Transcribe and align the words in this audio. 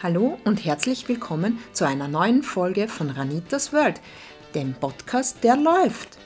Hallo 0.00 0.38
und 0.44 0.64
herzlich 0.64 1.08
willkommen 1.08 1.58
zu 1.72 1.84
einer 1.84 2.06
neuen 2.06 2.44
Folge 2.44 2.86
von 2.86 3.10
Ranitas 3.10 3.72
World, 3.72 4.00
dem 4.54 4.74
Podcast, 4.74 5.42
der 5.42 5.56
läuft. 5.56 6.18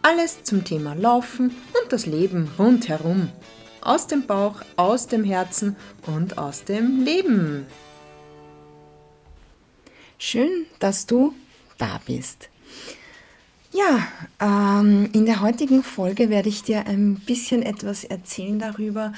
Alles 0.00 0.44
zum 0.44 0.64
Thema 0.64 0.94
Laufen 0.94 1.50
und 1.50 1.92
das 1.92 2.06
Leben 2.06 2.50
rundherum. 2.58 3.28
Aus 3.82 4.06
dem 4.06 4.26
Bauch, 4.26 4.62
aus 4.76 5.08
dem 5.08 5.24
Herzen 5.24 5.76
und 6.06 6.38
aus 6.38 6.64
dem 6.64 7.04
Leben. 7.04 7.66
Schön, 10.16 10.64
dass 10.78 11.04
du 11.04 11.34
da 11.76 12.00
bist. 12.06 12.48
Ja, 13.72 14.08
ähm, 14.40 15.10
in 15.12 15.26
der 15.26 15.42
heutigen 15.42 15.82
Folge 15.82 16.30
werde 16.30 16.48
ich 16.48 16.62
dir 16.62 16.86
ein 16.86 17.16
bisschen 17.16 17.62
etwas 17.62 18.04
erzählen 18.04 18.58
darüber, 18.58 19.12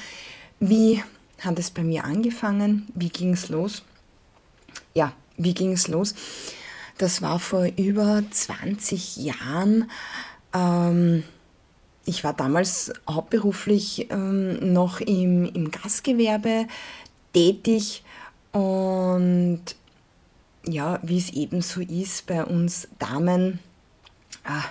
wie 0.59 1.01
hat 1.39 1.61
es 1.61 1.71
bei 1.71 1.85
mir 1.85 2.03
angefangen, 2.03 2.89
wie 2.97 3.09
ging 3.09 3.35
es 3.35 3.49
los 3.51 3.85
ja, 4.95 5.13
wie 5.37 5.55
ging 5.55 5.73
es 5.73 5.89
los? 5.89 6.15
Das 6.99 7.23
war 7.23 7.39
vor 7.39 7.67
über 7.77 8.23
20 8.31 9.17
Jahren. 9.17 9.91
Ähm, 10.53 11.25
ich 12.05 12.25
war 12.25 12.33
damals 12.33 12.93
hauptberuflich 13.09 14.11
ähm, 14.11 14.73
noch 14.73 15.01
im, 15.01 15.47
im 15.47 15.71
Gastgewerbe 15.71 16.67
tätig 17.33 18.03
und 18.53 19.63
ja, 20.67 20.99
wie 21.03 21.19
es 21.19 21.31
eben 21.31 21.63
so 21.63 21.81
ist 21.81 22.27
bei 22.27 22.45
uns 22.45 22.89
Damen, 22.99 23.61
ah, 24.45 24.65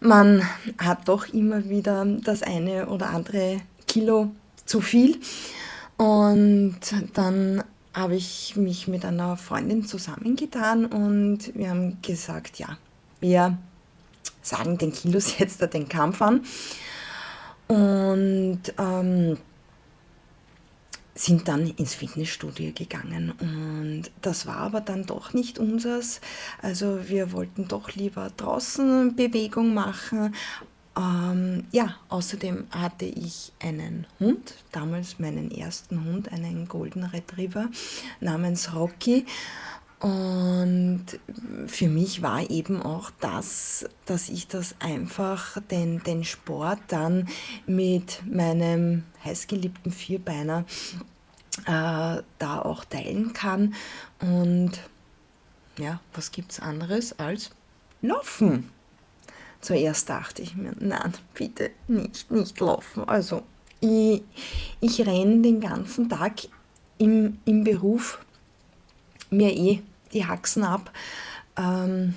man 0.00 0.42
hat 0.78 1.08
doch 1.08 1.28
immer 1.28 1.68
wieder 1.68 2.04
das 2.04 2.42
eine 2.42 2.88
oder 2.88 3.10
andere 3.10 3.60
Kilo 3.86 4.30
zu 4.66 4.80
viel 4.80 5.20
und 5.96 6.80
dann 7.14 7.64
habe 7.94 8.16
ich 8.16 8.56
mich 8.56 8.88
mit 8.88 9.04
einer 9.04 9.36
Freundin 9.36 9.86
zusammengetan 9.86 10.84
und 10.86 11.54
wir 11.54 11.70
haben 11.70 12.02
gesagt, 12.02 12.58
ja, 12.58 12.76
wir 13.20 13.56
sagen 14.42 14.78
den 14.78 14.92
Kilos 14.92 15.38
jetzt 15.38 15.60
den 15.72 15.88
Kampf 15.88 16.20
an 16.20 16.44
und 17.68 18.60
ähm, 18.78 19.38
sind 21.14 21.46
dann 21.46 21.68
ins 21.68 21.94
Fitnessstudio 21.94 22.72
gegangen 22.74 23.32
und 23.40 24.10
das 24.20 24.46
war 24.46 24.56
aber 24.56 24.80
dann 24.80 25.06
doch 25.06 25.32
nicht 25.32 25.60
unseres. 25.60 26.20
Also 26.60 27.08
wir 27.08 27.30
wollten 27.30 27.68
doch 27.68 27.92
lieber 27.92 28.30
draußen 28.36 29.14
Bewegung 29.14 29.74
machen 29.74 30.34
ähm, 30.96 31.66
ja, 31.72 31.96
außerdem 32.08 32.66
hatte 32.70 33.04
ich 33.04 33.52
einen 33.60 34.06
Hund, 34.20 34.54
damals 34.72 35.18
meinen 35.18 35.50
ersten 35.50 36.04
Hund, 36.04 36.32
einen 36.32 36.68
Golden 36.68 37.04
Retriever 37.04 37.68
namens 38.20 38.74
Rocky. 38.74 39.26
Und 40.00 41.06
für 41.66 41.88
mich 41.88 42.20
war 42.20 42.50
eben 42.50 42.82
auch 42.82 43.10
das, 43.20 43.86
dass 44.04 44.28
ich 44.28 44.46
das 44.46 44.74
einfach, 44.78 45.58
den, 45.70 46.02
den 46.02 46.24
Sport 46.24 46.78
dann 46.88 47.28
mit 47.66 48.22
meinem 48.30 49.04
heißgeliebten 49.24 49.90
Vierbeiner 49.90 50.64
äh, 51.66 52.22
da 52.38 52.62
auch 52.62 52.84
teilen 52.84 53.32
kann. 53.32 53.74
Und 54.20 54.72
ja, 55.78 56.00
was 56.12 56.32
gibt 56.32 56.52
es 56.52 56.60
anderes 56.60 57.18
als 57.18 57.50
Laufen? 58.02 58.70
Zuerst 59.64 60.10
dachte 60.10 60.42
ich 60.42 60.56
mir, 60.56 60.74
nein, 60.78 61.14
bitte 61.32 61.70
nicht, 61.88 62.30
nicht 62.30 62.60
laufen. 62.60 63.08
Also 63.08 63.44
ich, 63.80 64.22
ich 64.78 65.06
renne 65.06 65.40
den 65.40 65.58
ganzen 65.58 66.10
Tag 66.10 66.40
im, 66.98 67.38
im 67.46 67.64
Beruf 67.64 68.18
mir 69.30 69.56
eh 69.56 69.80
die 70.12 70.26
Haxen 70.26 70.64
ab. 70.64 70.92
Ähm, 71.56 72.14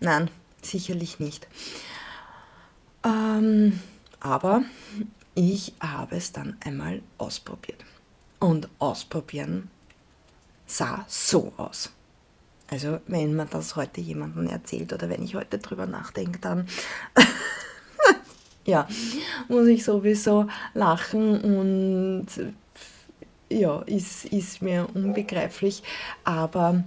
nein, 0.00 0.28
sicherlich 0.60 1.20
nicht. 1.20 1.46
Ähm, 3.04 3.78
aber 4.18 4.64
ich 5.36 5.72
habe 5.78 6.16
es 6.16 6.32
dann 6.32 6.56
einmal 6.64 7.00
ausprobiert. 7.16 7.84
Und 8.40 8.68
ausprobieren 8.80 9.70
sah 10.66 11.04
so 11.06 11.52
aus. 11.58 11.92
Also 12.68 12.98
wenn 13.06 13.34
man 13.34 13.48
das 13.50 13.76
heute 13.76 14.00
jemandem 14.00 14.48
erzählt 14.48 14.92
oder 14.92 15.08
wenn 15.08 15.22
ich 15.22 15.34
heute 15.34 15.58
drüber 15.58 15.86
nachdenke, 15.86 16.40
dann 16.40 16.66
ja, 18.64 18.88
muss 19.48 19.68
ich 19.68 19.84
sowieso 19.84 20.48
lachen 20.74 21.40
und 21.42 22.26
ja, 23.48 23.82
ist, 23.82 24.24
ist 24.26 24.62
mir 24.62 24.88
unbegreiflich. 24.94 25.82
Aber 26.24 26.82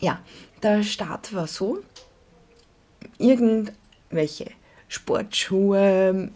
ja, 0.00 0.20
der 0.62 0.82
Start 0.82 1.34
war 1.34 1.46
so, 1.46 1.82
irgendwelche 3.18 4.50
Sportschuhe, 4.88 6.30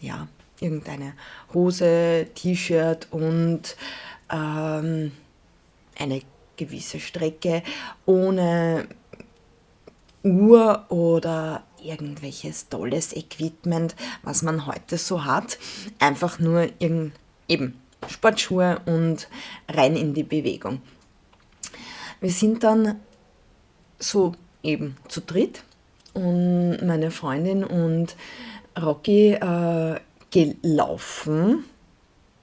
ja, 0.00 0.28
irgendeine 0.60 1.14
Hose, 1.54 2.28
T-Shirt 2.34 3.08
und 3.10 3.76
ähm, 4.30 5.12
eine 5.98 6.22
gewisse 6.56 7.00
Strecke 7.00 7.62
ohne 8.06 8.86
Uhr 10.22 10.86
oder 10.88 11.64
irgendwelches 11.82 12.68
tolles 12.68 13.12
Equipment, 13.14 13.96
was 14.22 14.42
man 14.42 14.66
heute 14.66 14.98
so 14.98 15.24
hat. 15.24 15.58
Einfach 15.98 16.38
nur 16.38 16.68
eben 16.80 17.12
Sportschuhe 18.08 18.80
und 18.86 19.28
rein 19.68 19.96
in 19.96 20.14
die 20.14 20.22
Bewegung. 20.22 20.80
Wir 22.20 22.30
sind 22.30 22.62
dann 22.62 23.00
so 23.98 24.34
eben 24.62 24.96
zu 25.08 25.20
dritt 25.20 25.64
und 26.14 26.78
meine 26.82 27.10
Freundin 27.10 27.64
und 27.64 28.16
Rocky 28.80 29.32
äh, 29.32 30.00
gelaufen 30.30 31.64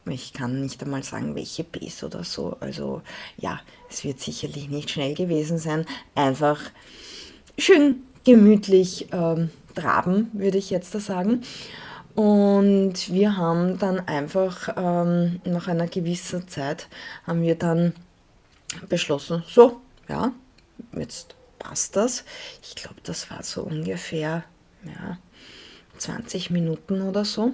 ich 0.10 0.34
kann 0.34 0.62
nicht 0.62 0.82
einmal 0.84 1.04
sagen, 1.04 1.36
welche 1.36 1.64
Base 1.64 2.06
oder 2.06 2.24
so. 2.24 2.58
Also 2.60 3.02
ja, 3.38 3.60
es 3.90 4.04
wird 4.04 4.20
sicherlich 4.20 4.70
nicht 4.70 4.90
schnell 4.90 5.14
gewesen 5.14 5.58
sein. 5.58 5.86
Einfach 6.16 6.60
schön 7.58 8.04
gemütlich 8.24 9.08
ähm, 9.12 9.50
traben, 9.76 10.30
würde 10.34 10.58
ich 10.58 10.70
jetzt 10.70 10.94
da 10.96 11.00
sagen. 11.00 11.42
Und 12.16 13.12
wir 13.12 13.38
haben 13.38 13.78
dann 13.80 14.00
einfach 14.08 14.76
ähm, 14.76 15.40
nach 15.46 15.68
einer 15.68 15.88
gewissen 15.88 16.48
Zeit 16.48 16.88
haben 17.26 17.42
wir 17.42 17.56
dann 17.56 17.94
beschlossen, 18.90 19.44
so, 19.48 19.80
ja, 20.08 20.32
jetzt 20.94 21.36
passt 21.60 21.96
das. 21.96 22.26
Ich 22.62 22.76
glaube, 22.76 22.98
das 23.04 23.30
war 23.30 23.44
so 23.44 23.62
ungefähr 23.62 24.44
ja, 24.84 25.18
20 25.98 26.50
Minuten 26.50 27.02
oder 27.02 27.26
so. 27.26 27.54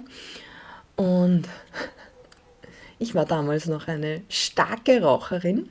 Und 0.95 1.47
ich 3.05 3.13
war 3.13 3.25
damals 3.25 3.67
noch 3.67 3.87
eine 3.87 4.23
starke 4.29 4.99
Raucherin. 5.03 5.69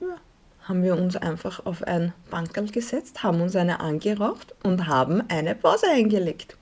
Ja, 0.00 0.16
haben 0.62 0.82
wir 0.82 0.96
uns 0.96 1.14
einfach 1.14 1.64
auf 1.64 1.84
ein 1.84 2.12
Bankerl 2.30 2.66
gesetzt, 2.66 3.22
haben 3.22 3.40
uns 3.40 3.54
eine 3.54 3.78
angeraucht 3.78 4.56
und 4.64 4.88
haben 4.88 5.22
eine 5.28 5.54
Pause 5.54 5.86
eingelegt. 5.88 6.56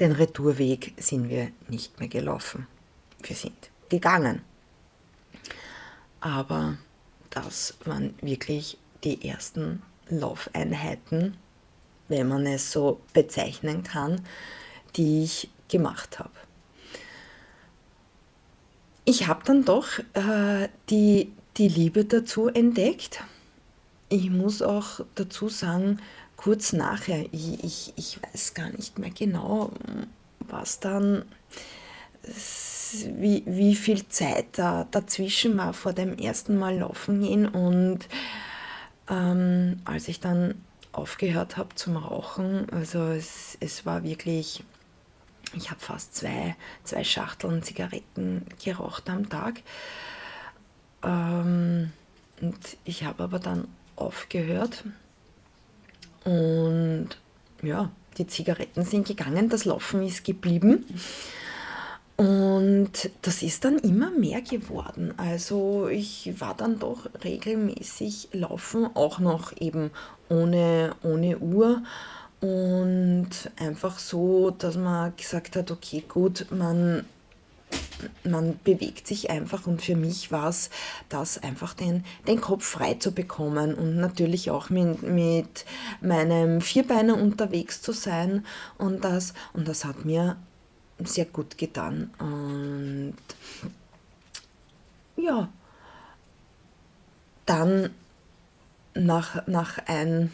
Den 0.00 0.12
Retourweg 0.12 0.94
sind 0.96 1.28
wir 1.28 1.50
nicht 1.68 2.00
mehr 2.00 2.08
gelaufen. 2.08 2.66
Wir 3.22 3.36
sind 3.36 3.70
gegangen. 3.90 4.40
Aber 6.20 6.78
das 7.28 7.76
waren 7.84 8.14
wirklich 8.22 8.78
die 9.04 9.28
ersten 9.28 9.82
Laufeinheiten, 10.08 11.36
wenn 12.08 12.26
man 12.26 12.46
es 12.46 12.72
so 12.72 13.02
bezeichnen 13.12 13.82
kann, 13.82 14.22
die 14.96 15.24
ich 15.24 15.50
gemacht 15.68 16.18
habe 16.18 16.47
ich 19.08 19.26
habe 19.26 19.40
dann 19.42 19.64
doch 19.64 19.86
äh, 20.12 20.68
die, 20.90 21.32
die 21.56 21.68
Liebe 21.68 22.04
dazu 22.04 22.48
entdeckt. 22.48 23.24
Ich 24.10 24.28
muss 24.28 24.60
auch 24.60 25.00
dazu 25.14 25.48
sagen, 25.48 25.98
kurz 26.36 26.74
nachher, 26.74 27.24
ich, 27.32 27.64
ich, 27.64 27.92
ich 27.96 28.20
weiß 28.22 28.52
gar 28.52 28.68
nicht 28.68 28.98
mehr 28.98 29.10
genau, 29.10 29.72
was 30.40 30.80
dann, 30.80 31.24
wie, 33.16 33.44
wie 33.46 33.74
viel 33.76 34.06
Zeit 34.08 34.46
da 34.52 34.86
dazwischen 34.90 35.56
war 35.56 35.72
vor 35.72 35.94
dem 35.94 36.18
ersten 36.18 36.58
Mal 36.58 36.78
laufen 36.78 37.22
gehen 37.22 37.48
und 37.48 38.00
ähm, 39.08 39.80
als 39.86 40.08
ich 40.08 40.20
dann 40.20 40.54
aufgehört 40.92 41.56
habe 41.56 41.74
zum 41.76 41.96
Rauchen, 41.96 42.68
also 42.70 43.04
es, 43.04 43.56
es 43.60 43.86
war 43.86 44.04
wirklich 44.04 44.64
ich 45.54 45.70
habe 45.70 45.80
fast 45.80 46.14
zwei, 46.14 46.56
zwei 46.84 47.04
Schachteln 47.04 47.62
Zigaretten 47.62 48.46
geraucht 48.62 49.08
am 49.08 49.28
Tag. 49.28 49.62
Ähm, 51.02 51.92
und 52.40 52.58
ich 52.84 53.04
habe 53.04 53.24
aber 53.24 53.38
dann 53.38 53.68
aufgehört. 53.96 54.84
Und 56.24 57.08
ja, 57.62 57.90
die 58.16 58.26
Zigaretten 58.26 58.84
sind 58.84 59.06
gegangen, 59.06 59.48
das 59.48 59.64
Laufen 59.64 60.02
ist 60.02 60.24
geblieben. 60.24 60.84
Und 62.16 63.10
das 63.22 63.42
ist 63.44 63.64
dann 63.64 63.78
immer 63.78 64.10
mehr 64.10 64.42
geworden. 64.42 65.14
Also 65.18 65.86
ich 65.86 66.40
war 66.40 66.54
dann 66.56 66.80
doch 66.80 67.08
regelmäßig 67.22 68.30
laufen, 68.32 68.88
auch 68.94 69.20
noch 69.20 69.56
eben 69.60 69.92
ohne, 70.28 70.96
ohne 71.04 71.38
Uhr. 71.38 71.82
Und 72.40 73.30
einfach 73.56 73.98
so, 73.98 74.50
dass 74.50 74.76
man 74.76 75.16
gesagt 75.16 75.56
hat, 75.56 75.70
okay, 75.70 76.04
gut, 76.08 76.46
man, 76.50 77.04
man 78.22 78.58
bewegt 78.62 79.08
sich 79.08 79.28
einfach 79.30 79.66
und 79.66 79.82
für 79.82 79.96
mich 79.96 80.30
war 80.30 80.48
es 80.48 80.70
das 81.08 81.42
einfach 81.42 81.74
den, 81.74 82.04
den 82.28 82.40
Kopf 82.40 82.64
frei 82.64 82.94
zu 82.94 83.12
bekommen 83.12 83.74
und 83.74 83.96
natürlich 83.96 84.50
auch 84.50 84.70
mit, 84.70 85.02
mit 85.02 85.64
meinem 86.00 86.60
Vierbeiner 86.60 87.20
unterwegs 87.20 87.82
zu 87.82 87.92
sein 87.92 88.46
und 88.78 89.04
das, 89.04 89.34
und 89.52 89.66
das 89.66 89.84
hat 89.84 90.04
mir 90.04 90.36
sehr 91.00 91.24
gut 91.24 91.58
getan. 91.58 92.10
Und 92.18 93.16
ja, 95.16 95.48
dann 97.46 97.90
nach, 98.94 99.46
nach 99.46 99.78
ein, 99.86 100.32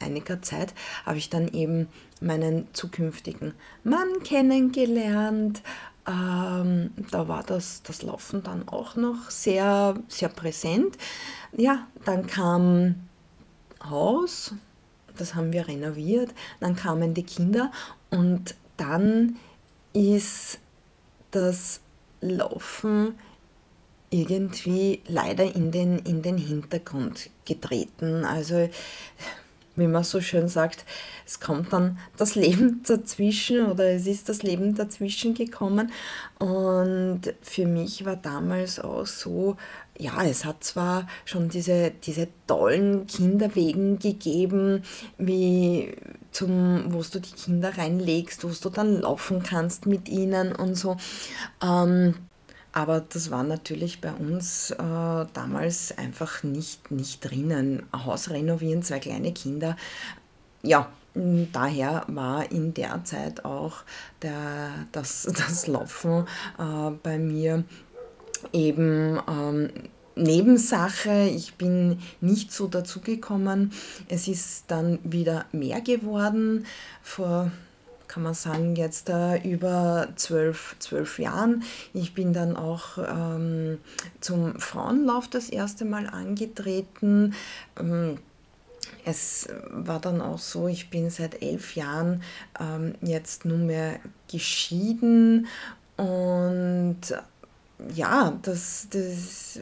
einiger 0.00 0.42
Zeit 0.42 0.74
habe 1.04 1.18
ich 1.18 1.30
dann 1.30 1.48
eben 1.48 1.88
meinen 2.20 2.68
zukünftigen 2.72 3.54
Mann 3.84 4.22
kennengelernt. 4.24 5.62
Ähm, 6.06 6.92
da 7.10 7.28
war 7.28 7.42
das, 7.42 7.82
das 7.82 8.02
Laufen 8.02 8.42
dann 8.42 8.68
auch 8.68 8.96
noch 8.96 9.30
sehr, 9.30 9.94
sehr 10.08 10.28
präsent. 10.28 10.96
Ja, 11.56 11.86
dann 12.04 12.26
kam 12.26 13.08
Haus, 13.82 14.54
das 15.16 15.34
haben 15.34 15.52
wir 15.52 15.68
renoviert, 15.68 16.32
dann 16.60 16.76
kamen 16.76 17.14
die 17.14 17.24
Kinder 17.24 17.72
und 18.10 18.54
dann 18.76 19.36
ist 19.92 20.58
das 21.30 21.80
Laufen 22.20 23.14
irgendwie 24.10 25.02
leider 25.06 25.54
in 25.54 25.70
den, 25.72 25.98
in 25.98 26.22
den 26.22 26.38
Hintergrund 26.38 27.30
getreten. 27.44 28.24
Also, 28.24 28.68
wie 29.76 29.86
man 29.86 30.04
so 30.04 30.20
schön 30.20 30.48
sagt, 30.48 30.84
es 31.26 31.40
kommt 31.40 31.72
dann 31.72 31.98
das 32.16 32.34
Leben 32.34 32.82
dazwischen 32.86 33.66
oder 33.66 33.90
es 33.90 34.06
ist 34.06 34.28
das 34.28 34.42
Leben 34.42 34.74
dazwischen 34.74 35.34
gekommen. 35.34 35.92
Und 36.38 37.22
für 37.42 37.66
mich 37.66 38.04
war 38.04 38.16
damals 38.16 38.80
auch 38.80 39.06
so, 39.06 39.56
ja, 39.98 40.22
es 40.24 40.44
hat 40.44 40.64
zwar 40.64 41.06
schon 41.24 41.48
diese, 41.48 41.90
diese 41.90 42.28
tollen 42.46 43.06
Kinderwegen 43.06 43.98
gegeben, 43.98 44.82
wie 45.18 45.94
zum, 46.32 46.92
wo 46.92 47.02
du 47.02 47.20
die 47.20 47.32
Kinder 47.32 47.76
reinlegst, 47.76 48.44
wo 48.44 48.48
du 48.48 48.68
dann 48.70 49.00
laufen 49.00 49.42
kannst 49.42 49.86
mit 49.86 50.08
ihnen 50.08 50.54
und 50.54 50.74
so. 50.74 50.96
Ähm, 51.62 52.14
aber 52.76 53.00
das 53.00 53.30
war 53.30 53.42
natürlich 53.42 54.02
bei 54.02 54.12
uns 54.12 54.70
äh, 54.70 54.76
damals 54.76 55.96
einfach 55.96 56.42
nicht, 56.42 56.90
nicht 56.90 57.24
drinnen. 57.24 57.84
Haus 57.90 58.28
renovieren, 58.28 58.82
zwei 58.82 58.98
kleine 58.98 59.32
Kinder. 59.32 59.76
Ja, 60.62 60.90
daher 61.14 62.04
war 62.06 62.52
in 62.52 62.74
der 62.74 63.02
Zeit 63.04 63.46
auch 63.46 63.76
der, 64.20 64.72
das, 64.92 65.22
das 65.48 65.66
Laufen 65.68 66.26
äh, 66.58 66.90
bei 67.02 67.18
mir 67.18 67.64
eben 68.52 69.20
ähm, 69.26 69.70
Nebensache. 70.14 71.30
Ich 71.34 71.54
bin 71.54 72.00
nicht 72.20 72.52
so 72.52 72.66
dazugekommen. 72.66 73.72
Es 74.08 74.28
ist 74.28 74.64
dann 74.68 74.98
wieder 75.02 75.46
mehr 75.50 75.80
geworden. 75.80 76.66
Vor 77.00 77.50
kann 78.16 78.22
man 78.22 78.32
sagen, 78.32 78.76
jetzt 78.76 79.10
äh, 79.10 79.36
über 79.46 80.08
zwölf, 80.16 80.74
zwölf 80.78 81.18
Jahren. 81.18 81.64
Ich 81.92 82.14
bin 82.14 82.32
dann 82.32 82.56
auch 82.56 82.96
ähm, 82.96 83.76
zum 84.20 84.58
Frauenlauf 84.58 85.28
das 85.28 85.50
erste 85.50 85.84
Mal 85.84 86.06
angetreten. 86.06 87.34
Ähm, 87.78 88.16
es 89.04 89.50
war 89.68 90.00
dann 90.00 90.22
auch 90.22 90.38
so, 90.38 90.66
ich 90.66 90.88
bin 90.88 91.10
seit 91.10 91.42
elf 91.42 91.76
Jahren 91.76 92.22
ähm, 92.58 92.94
jetzt 93.02 93.44
nunmehr 93.44 94.00
geschieden 94.30 95.46
und 95.98 97.00
ja, 97.94 98.38
das, 98.42 98.88
das, 98.90 99.60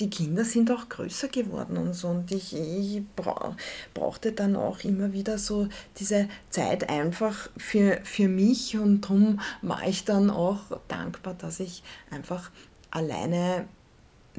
die 0.00 0.10
Kinder 0.10 0.44
sind 0.44 0.70
auch 0.70 0.88
größer 0.88 1.28
geworden 1.28 1.76
und 1.76 1.94
so. 1.94 2.08
Und 2.08 2.30
ich, 2.32 2.54
ich 2.54 3.02
bra 3.14 3.56
brauchte 3.94 4.32
dann 4.32 4.56
auch 4.56 4.80
immer 4.80 5.12
wieder 5.12 5.38
so 5.38 5.68
diese 5.98 6.28
Zeit 6.50 6.88
einfach 6.88 7.48
für, 7.56 8.00
für 8.02 8.28
mich. 8.28 8.76
Und 8.76 9.02
darum 9.02 9.40
war 9.62 9.86
ich 9.86 10.04
dann 10.04 10.30
auch 10.30 10.80
dankbar, 10.88 11.34
dass 11.34 11.60
ich 11.60 11.82
einfach 12.10 12.50
alleine 12.90 13.66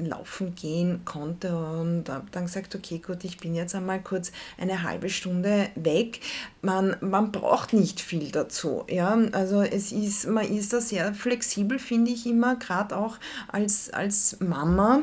laufen 0.06 0.54
gehen 0.54 1.02
konnte 1.04 1.56
und 1.56 2.08
habe 2.08 2.26
dann 2.30 2.46
gesagt, 2.46 2.74
okay, 2.74 2.98
gut, 2.98 3.24
ich 3.24 3.38
bin 3.38 3.54
jetzt 3.54 3.74
einmal 3.74 4.00
kurz 4.00 4.32
eine 4.58 4.82
halbe 4.82 5.08
Stunde 5.08 5.68
weg. 5.74 6.20
Man, 6.62 6.96
man 7.00 7.32
braucht 7.32 7.72
nicht 7.72 8.00
viel 8.00 8.30
dazu. 8.30 8.84
Ja? 8.88 9.18
Also 9.32 9.62
es 9.62 9.92
ist, 9.92 10.26
man 10.26 10.44
ist 10.44 10.72
da 10.72 10.80
sehr 10.80 11.14
flexibel, 11.14 11.78
finde 11.78 12.10
ich 12.10 12.26
immer, 12.26 12.56
gerade 12.56 12.96
auch 12.96 13.18
als, 13.48 13.90
als 13.92 14.38
Mama. 14.40 15.02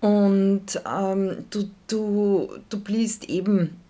Und 0.00 0.80
ähm, 0.86 1.44
du, 1.50 1.70
du, 1.88 2.48
du 2.68 2.80
bliest 2.80 3.28
eben 3.28 3.80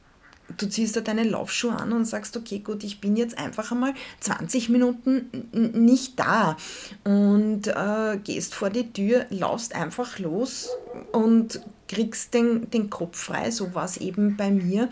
du 0.56 0.69
ziehst 0.69 0.96
da 0.96 1.00
deine 1.00 1.25
Laufschuhe 1.25 1.75
an 1.75 1.93
und 1.93 2.04
sagst, 2.04 2.37
okay, 2.37 2.60
gut, 2.60 2.84
ich 2.84 3.00
bin 3.00 3.16
jetzt 3.16 3.38
einfach 3.38 3.72
einmal 3.72 3.94
20 4.20 4.69
Minuten 4.69 5.26
nicht 5.52 6.19
da 6.19 6.56
und 7.04 7.66
äh, 7.66 8.19
gehst 8.22 8.54
vor 8.54 8.70
die 8.70 8.93
Tür, 8.93 9.26
laufst 9.31 9.75
einfach 9.75 10.19
los 10.19 10.70
und 11.12 11.60
kriegst 11.88 12.34
den, 12.34 12.70
den 12.70 12.90
Kopf 12.90 13.19
frei. 13.19 13.50
So 13.50 13.75
war 13.75 13.84
es 13.84 13.96
eben 13.96 14.37
bei 14.37 14.50
mir. 14.50 14.88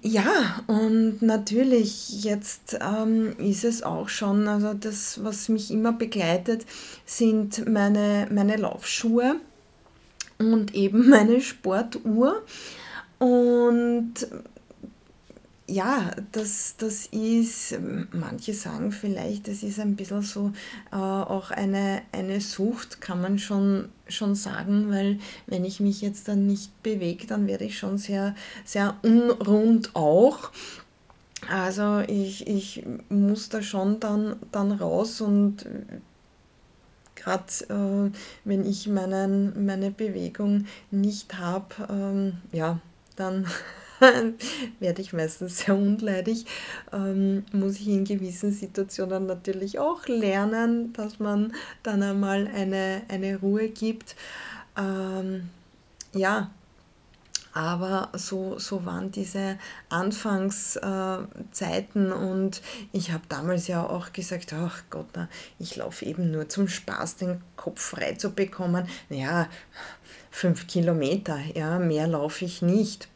Ja, 0.00 0.62
und 0.68 1.20
natürlich, 1.20 2.24
jetzt 2.24 2.78
ähm, 2.80 3.36
ist 3.38 3.62
es 3.62 3.82
auch 3.82 4.08
schon, 4.08 4.48
also 4.48 4.72
das, 4.72 5.22
was 5.22 5.50
mich 5.50 5.70
immer 5.70 5.92
begleitet, 5.92 6.64
sind 7.04 7.68
meine, 7.68 8.26
meine 8.32 8.56
Laufschuhe 8.56 9.36
und 10.38 10.74
eben 10.74 11.10
meine 11.10 11.42
Sportuhr. 11.42 12.42
Und 13.18 14.14
ja, 15.68 16.12
das, 16.32 16.76
das 16.78 17.06
ist, 17.06 17.76
manche 18.12 18.54
sagen 18.54 18.92
vielleicht, 18.92 19.48
das 19.48 19.62
ist 19.62 19.80
ein 19.80 19.96
bisschen 19.96 20.22
so 20.22 20.52
äh, 20.92 20.96
auch 20.96 21.50
eine, 21.50 22.02
eine 22.12 22.40
Sucht, 22.40 23.00
kann 23.00 23.20
man 23.20 23.38
schon, 23.38 23.88
schon 24.06 24.34
sagen, 24.36 24.90
weil 24.90 25.18
wenn 25.46 25.64
ich 25.64 25.80
mich 25.80 26.02
jetzt 26.02 26.28
dann 26.28 26.46
nicht 26.46 26.82
bewege, 26.82 27.26
dann 27.26 27.46
werde 27.48 27.64
ich 27.64 27.78
schon 27.78 27.98
sehr, 27.98 28.36
sehr 28.64 28.96
unrund 29.02 29.90
auch. 29.94 30.52
Also 31.50 32.00
ich, 32.06 32.46
ich 32.46 32.84
muss 33.08 33.48
da 33.48 33.60
schon 33.60 33.98
dann, 33.98 34.36
dann 34.52 34.72
raus 34.72 35.20
und 35.20 35.66
gerade 37.16 37.44
äh, 37.68 38.10
wenn 38.44 38.64
ich 38.64 38.86
meinen, 38.86 39.66
meine 39.66 39.90
Bewegung 39.90 40.66
nicht 40.92 41.38
habe, 41.38 41.88
ähm, 41.90 42.38
ja, 42.52 42.78
dann 43.16 43.46
werde 44.80 45.02
ich 45.02 45.12
meistens 45.12 45.58
sehr 45.58 45.74
unleidig. 45.74 46.46
Ähm, 46.92 47.44
muss 47.52 47.76
ich 47.76 47.88
in 47.88 48.04
gewissen 48.04 48.52
Situationen 48.52 49.26
natürlich 49.26 49.78
auch 49.78 50.06
lernen, 50.06 50.92
dass 50.92 51.18
man 51.18 51.52
dann 51.82 52.02
einmal 52.02 52.46
eine, 52.46 53.02
eine 53.08 53.36
Ruhe 53.36 53.68
gibt. 53.68 54.16
Ähm, 54.76 55.48
ja, 56.12 56.50
aber 57.56 58.10
so, 58.12 58.58
so 58.58 58.84
waren 58.84 59.10
diese 59.12 59.56
Anfangszeiten 59.88 62.10
äh, 62.10 62.14
und 62.14 62.60
ich 62.92 63.12
habe 63.12 63.22
damals 63.30 63.66
ja 63.66 63.82
auch 63.82 64.12
gesagt, 64.12 64.52
ach 64.52 64.82
Gott, 64.90 65.06
na, 65.14 65.30
ich 65.58 65.76
laufe 65.76 66.04
eben 66.04 66.30
nur 66.30 66.50
zum 66.50 66.68
Spaß, 66.68 67.16
den 67.16 67.40
Kopf 67.56 67.80
frei 67.80 68.12
zu 68.12 68.32
bekommen. 68.32 68.86
Naja, 69.08 69.48
fünf 70.36 70.66
Kilometer, 70.66 71.38
ja, 71.54 71.78
mehr 71.78 72.06
laufe 72.06 72.44
ich 72.44 72.60
nicht. 72.60 73.08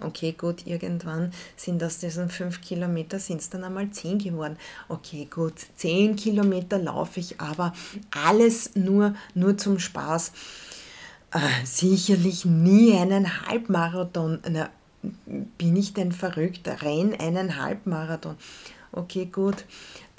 Okay, 0.00 0.32
gut, 0.32 0.64
irgendwann 0.64 1.32
sind 1.56 1.82
aus 1.82 1.98
diesen 1.98 2.30
fünf 2.30 2.60
Kilometer 2.60 3.18
sind 3.18 3.40
es 3.40 3.50
dann 3.50 3.64
einmal 3.64 3.90
zehn 3.90 4.18
geworden. 4.18 4.56
Okay, 4.88 5.26
gut, 5.28 5.54
zehn 5.74 6.14
Kilometer 6.14 6.78
laufe 6.78 7.18
ich, 7.18 7.40
aber 7.40 7.74
alles 8.12 8.76
nur, 8.76 9.14
nur 9.34 9.58
zum 9.58 9.80
Spaß. 9.80 10.32
Äh, 11.32 11.66
sicherlich 11.66 12.44
nie 12.44 12.96
einen 12.96 13.46
Halbmarathon. 13.46 14.38
Na, 14.48 14.70
bin 15.58 15.76
ich 15.76 15.94
denn 15.94 16.12
verrückt? 16.12 16.68
Renn 16.82 17.12
einen 17.18 17.60
Halbmarathon. 17.60 18.36
Okay, 18.92 19.26
gut. 19.26 19.64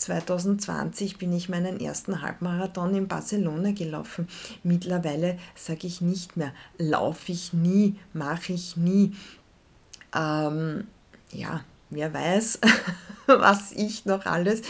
2020 0.01 1.17
bin 1.17 1.31
ich 1.31 1.47
meinen 1.47 1.79
ersten 1.79 2.21
Halbmarathon 2.21 2.95
in 2.95 3.07
Barcelona 3.07 3.71
gelaufen. 3.71 4.27
Mittlerweile 4.63 5.37
sage 5.55 5.87
ich 5.87 6.01
nicht 6.01 6.37
mehr, 6.37 6.53
laufe 6.77 7.31
ich 7.31 7.53
nie, 7.53 7.95
mache 8.13 8.53
ich 8.53 8.77
nie. 8.77 9.13
Ähm, 10.15 10.87
ja, 11.31 11.63
wer 11.89 12.13
weiß, 12.13 12.59
was 13.27 13.71
ich 13.73 14.05
noch 14.05 14.25
alles 14.25 14.61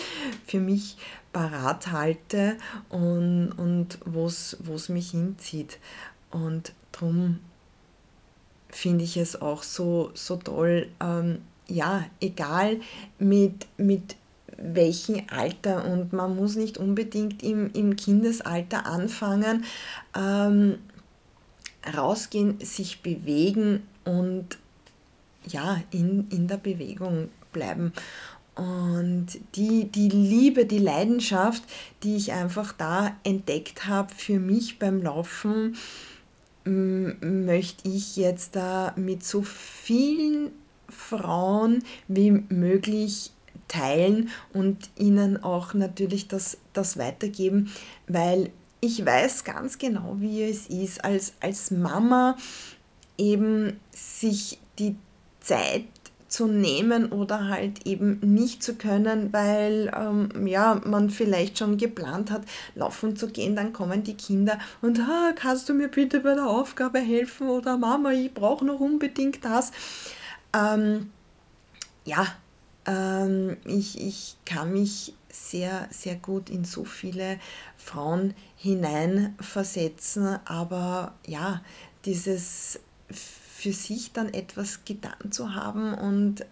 für 0.46 0.60
mich 0.60 0.98
parat 1.32 1.92
halte 1.92 2.58
und, 2.90 3.54
und 3.54 4.00
wo 4.06 4.26
es 4.26 4.90
mich 4.90 5.12
hinzieht. 5.12 5.80
Und 6.30 6.74
darum 6.92 7.40
finde 8.70 9.06
ich 9.06 9.18
es 9.18 9.42
auch 9.42 9.64
so, 9.64 10.12
so 10.14 10.36
toll, 10.36 10.90
ähm, 11.00 11.42
ja, 11.68 12.06
egal 12.20 12.82
mit, 13.18 13.68
mit 13.78 14.16
welchem 14.58 15.24
Alter 15.30 15.86
und 15.86 16.14
man 16.14 16.36
muss 16.36 16.56
nicht 16.56 16.78
unbedingt 16.78 17.44
im, 17.44 17.72
im 17.74 17.96
Kindesalter 17.96 18.86
anfangen, 18.86 19.66
ähm, 20.16 20.78
rausgehen, 21.96 22.60
sich 22.60 23.02
bewegen 23.02 23.84
und 24.04 24.58
ja, 25.48 25.82
in, 25.92 26.28
in 26.30 26.48
der 26.48 26.58
Bewegung 26.58 27.30
bleiben. 27.52 27.94
Und 28.56 29.28
die, 29.56 29.86
die 29.86 30.10
Liebe, 30.10 30.66
die 30.66 30.80
Leidenschaft, 30.80 31.64
die 32.04 32.16
ich 32.18 32.34
einfach 32.34 32.74
da 32.74 33.16
entdeckt 33.24 33.88
habe 33.88 34.14
für 34.14 34.40
mich 34.40 34.78
beim 34.78 35.02
Laufen, 35.02 35.76
möchte 36.64 37.90
ich 37.90 38.18
jetzt 38.18 38.56
da 38.56 38.94
mit 38.96 39.24
so 39.24 39.42
vielen 39.42 40.52
Frauen 40.90 41.84
wie 42.08 42.32
möglich 42.32 43.32
teilen 43.72 44.30
und 44.54 44.90
ihnen 44.98 45.42
auch 45.42 45.74
natürlich 45.74 46.28
das, 46.28 46.58
das 46.74 46.98
weitergeben, 46.98 47.72
weil 48.08 48.52
ich 48.82 49.06
weiß 49.06 49.44
ganz 49.44 49.78
genau, 49.78 50.18
wie 50.20 50.44
es 50.44 50.68
ist, 50.68 51.06
als, 51.06 51.34
als 51.40 51.72
Mama 51.72 52.36
eben 53.18 53.80
sich 53.92 54.60
die 54.78 54.96
Zeit 55.40 55.86
zu 56.28 56.48
nehmen 56.48 57.12
oder 57.12 57.48
halt 57.48 57.86
eben 57.86 58.20
nicht 58.22 58.64
zu 58.64 58.76
können, 58.76 59.32
weil 59.32 59.92
ähm, 59.96 60.48
ja, 60.48 60.82
man 60.86 61.10
vielleicht 61.10 61.60
schon 61.60 61.78
geplant 61.78 62.32
hat, 62.32 62.44
laufen 62.74 63.16
zu 63.16 63.28
gehen, 63.28 63.56
dann 63.56 63.74
kommen 63.74 64.04
die 64.04 64.16
Kinder 64.16 64.58
und 64.82 65.00
ah, 65.00 65.34
kannst 65.36 65.70
du 65.70 65.74
mir 65.74 65.90
bitte 65.90 66.22
bei 66.22 66.34
der 66.34 66.48
Aufgabe 66.48 67.00
helfen 67.00 67.50
oder 67.50 67.78
Mama, 67.78 68.12
ich 68.12 68.34
brauche 68.34 68.66
noch 68.66 68.80
unbedingt 68.80 69.44
das. 69.46 69.72
Ähm, 70.54 71.12
ja, 72.06 72.26
ich, 72.86 74.02
ich 74.02 74.38
kann 74.46 74.74
mich 74.74 75.14
sehr, 75.30 75.88
sehr 75.92 76.16
gut 76.16 76.50
in 76.50 76.66
so 76.66 76.84
viele 76.84 77.40
Frauen 77.78 78.34
hineinversetzen, 78.58 80.40
aber 80.46 81.14
ja, 81.26 81.62
dieses 82.06 82.80
für 83.62 83.74
sich 83.74 84.12
dann 84.12 84.34
etwas 84.34 84.86
getan 84.86 85.32
zu 85.32 85.54
haben 85.54 85.94
und 85.94 86.42
äh, 86.42 86.46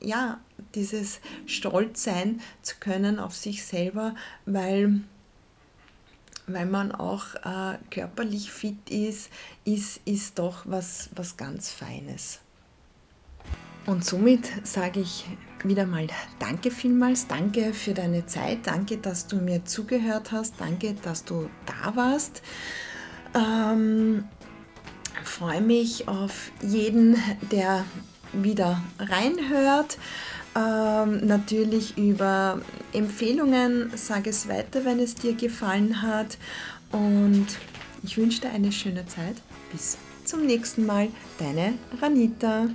ja, 0.00 0.40
dieses 0.74 1.20
Stolz 1.46 2.02
sein 2.02 2.40
zu 2.62 2.74
können 2.80 3.20
auf 3.20 3.36
sich 3.36 3.64
selber, 3.64 4.16
weil, 4.46 5.00
weil 6.48 6.66
man 6.66 6.90
auch 6.90 7.36
äh, 7.36 7.78
körperlich 7.92 8.50
fit 8.50 8.90
ist, 8.90 9.30
ist, 9.64 10.00
ist 10.06 10.40
doch 10.40 10.64
was, 10.64 11.08
was 11.14 11.36
ganz 11.36 11.70
Feines. 11.70 12.40
Und 13.86 14.04
somit 14.04 14.50
sage 14.64 15.00
ich 15.00 15.26
wieder 15.62 15.86
mal 15.86 16.06
Danke 16.38 16.70
vielmals, 16.70 17.26
danke 17.26 17.72
für 17.72 17.94
deine 17.94 18.26
Zeit, 18.26 18.58
danke, 18.64 18.98
dass 18.98 19.26
du 19.26 19.36
mir 19.36 19.64
zugehört 19.64 20.32
hast, 20.32 20.54
danke, 20.58 20.94
dass 21.02 21.24
du 21.24 21.48
da 21.66 21.96
warst. 21.96 22.42
Ähm, 23.34 24.24
freue 25.24 25.60
mich 25.60 26.08
auf 26.08 26.50
jeden, 26.62 27.16
der 27.50 27.84
wieder 28.32 28.82
reinhört. 28.98 29.98
Ähm, 30.56 31.26
natürlich 31.26 31.98
über 31.98 32.60
Empfehlungen, 32.92 33.90
sage 33.94 34.30
es 34.30 34.48
weiter, 34.48 34.84
wenn 34.84 34.98
es 34.98 35.14
dir 35.14 35.34
gefallen 35.34 36.02
hat. 36.02 36.38
Und 36.92 37.46
ich 38.02 38.16
wünsche 38.16 38.42
dir 38.42 38.50
eine 38.50 38.72
schöne 38.72 39.06
Zeit. 39.06 39.36
Bis 39.72 39.98
zum 40.24 40.46
nächsten 40.46 40.86
Mal. 40.86 41.08
Deine 41.38 41.74
Ranita. 42.00 42.68